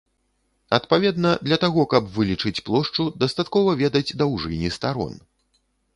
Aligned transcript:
Адпаведна, 0.77 1.33
для 1.49 1.57
таго 1.65 1.85
каб 1.93 2.09
вылічыць 2.17 2.55
плошчу 2.69 3.07
дастаткова 3.25 3.77
ведаць 3.83 4.15
даўжыні 4.23 4.69
старон. 4.79 5.13